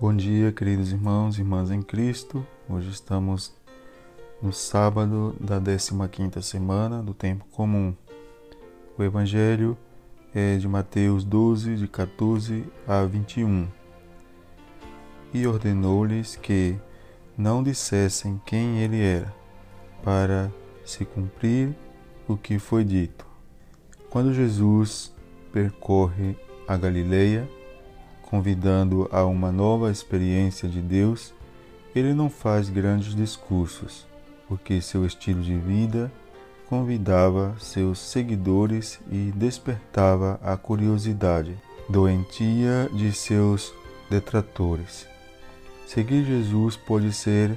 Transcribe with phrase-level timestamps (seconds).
[0.00, 2.44] Bom dia, queridos irmãos e irmãs em Cristo.
[2.68, 3.54] Hoje estamos
[4.42, 7.94] no sábado da 15ª semana do tempo comum.
[8.98, 9.78] O evangelho
[10.34, 13.68] é de Mateus 12, de 14 a 21.
[15.32, 16.76] E ordenou-lhes que
[17.38, 19.32] não dissessem quem ele era,
[20.02, 20.52] para
[20.84, 21.72] se cumprir
[22.26, 23.24] o que foi dito.
[24.10, 25.14] Quando Jesus
[25.52, 26.36] percorre
[26.66, 27.48] a Galileia,
[28.34, 31.32] convidando a uma nova experiência de Deus,
[31.94, 34.04] ele não faz grandes discursos,
[34.48, 36.10] porque seu estilo de vida
[36.68, 41.56] convidava seus seguidores e despertava a curiosidade
[41.88, 43.72] doentia de seus
[44.10, 45.06] detratores.
[45.86, 47.56] Seguir Jesus pode ser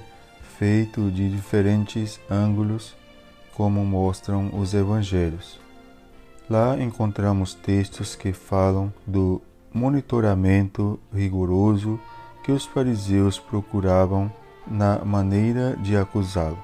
[0.59, 2.95] feito de diferentes ângulos,
[3.55, 5.59] como mostram os evangelhos.
[6.48, 9.41] Lá encontramos textos que falam do
[9.77, 11.99] monitoramento rigoroso
[12.44, 14.31] que os fariseus procuravam
[14.66, 16.58] na maneira de acusá-lo.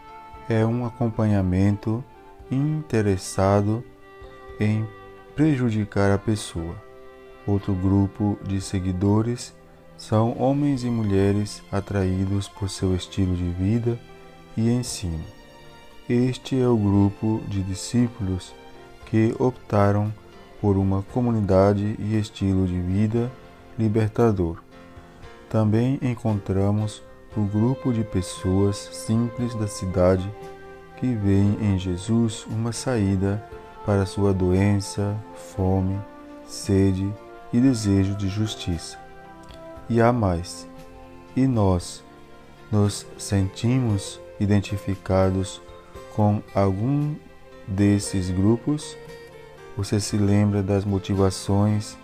[0.50, 2.04] É um acompanhamento
[2.52, 3.84] interessado
[4.60, 4.86] em
[5.36, 6.76] prejudicar a pessoa.
[7.46, 9.54] Outro grupo de seguidores
[9.96, 14.00] são homens e mulheres atraídos por seu estilo de vida
[14.58, 15.24] e ensino.
[16.10, 18.54] Este é o grupo de discípulos
[19.06, 20.12] que optaram
[20.64, 23.30] por uma comunidade e estilo de vida
[23.78, 24.64] libertador.
[25.50, 27.04] Também encontramos
[27.36, 30.26] o grupo de pessoas simples da cidade
[30.96, 33.44] que veem em Jesus uma saída
[33.86, 35.18] para sua doença,
[35.54, 36.00] fome,
[36.48, 37.14] sede
[37.52, 38.98] e desejo de justiça.
[39.90, 40.66] E há mais.
[41.36, 42.02] E nós
[42.72, 45.62] nos sentimos identificados
[46.16, 47.16] com algum
[47.68, 48.96] desses grupos?
[49.76, 51.98] Você se lembra das motivações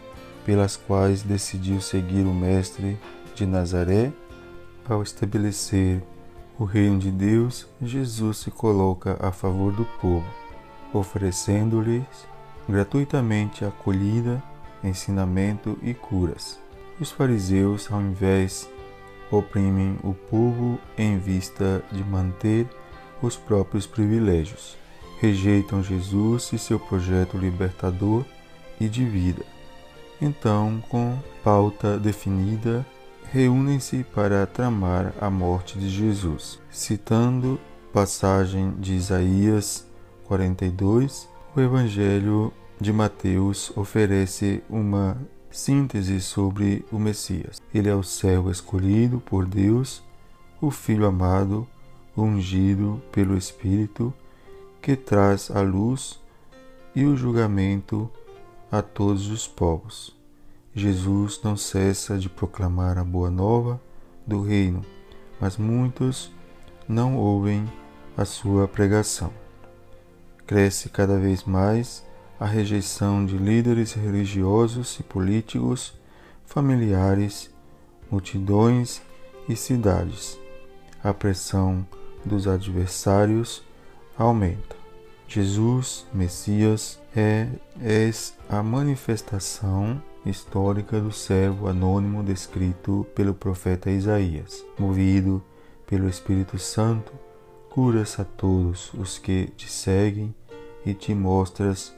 [0.43, 2.97] pelas quais decidiu seguir o Mestre
[3.35, 4.11] de Nazaré?
[4.87, 6.01] Ao estabelecer
[6.57, 10.25] o reino de Deus, Jesus se coloca a favor do povo,
[10.91, 12.27] oferecendo-lhes
[12.67, 14.41] gratuitamente acolhida,
[14.83, 16.59] ensinamento e curas.
[16.99, 18.67] Os fariseus, ao invés,
[19.29, 22.67] oprimem o povo em vista de manter
[23.21, 24.75] os próprios privilégios
[25.19, 28.23] rejeitam Jesus e seu projeto libertador
[28.79, 29.43] e de vida.
[30.21, 32.85] Então, com pauta definida,
[33.31, 36.59] reúnem-se para tramar a morte de Jesus.
[36.69, 37.59] Citando
[37.93, 39.87] passagem de Isaías
[40.25, 45.17] 42, o Evangelho de Mateus oferece uma
[45.51, 47.61] síntese sobre o Messias.
[47.73, 50.03] Ele é o servo escolhido por Deus,
[50.61, 51.67] o Filho amado,
[52.15, 54.13] ungido pelo Espírito
[54.81, 56.19] que traz a luz
[56.95, 58.09] e o julgamento
[58.71, 60.15] a todos os povos.
[60.73, 63.81] Jesus não cessa de proclamar a boa nova
[64.25, 64.85] do reino,
[65.39, 66.31] mas muitos
[66.87, 67.65] não ouvem
[68.15, 69.33] a sua pregação.
[70.45, 72.05] Cresce cada vez mais
[72.39, 75.93] a rejeição de líderes religiosos e políticos,
[76.45, 77.53] familiares,
[78.09, 79.01] multidões
[79.47, 80.39] e cidades.
[81.03, 81.85] A pressão
[82.25, 83.63] dos adversários
[84.19, 84.75] aumenta.
[85.27, 87.47] Jesus, Messias, é,
[87.81, 88.11] é
[88.49, 94.65] a manifestação histórica do servo anônimo descrito pelo profeta Isaías.
[94.77, 95.41] Movido
[95.87, 97.13] pelo Espírito Santo,
[97.69, 100.33] curas a todos os que te seguem
[100.85, 101.95] e te mostras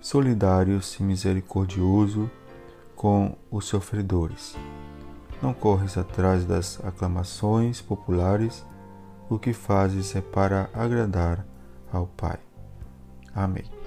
[0.00, 2.30] solidários e misericordioso
[2.94, 4.56] com os sofredores.
[5.42, 8.64] Não corres atrás das aclamações populares
[9.30, 11.46] o que fazes é para agradar
[11.92, 12.38] ao Pai.
[13.32, 13.79] Amém.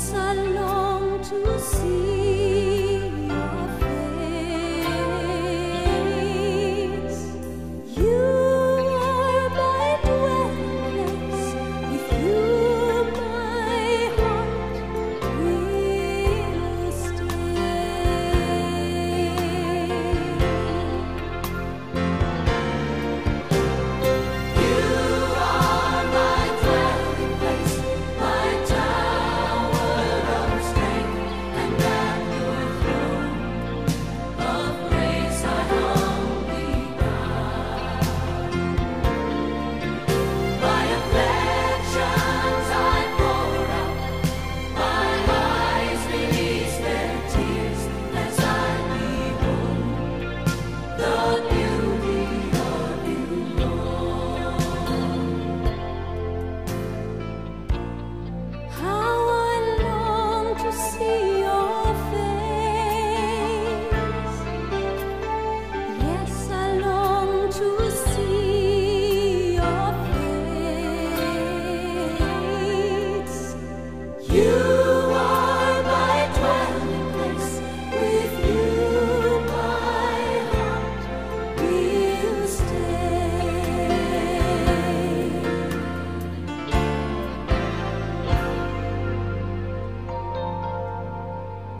[0.00, 2.09] yes, I long to see.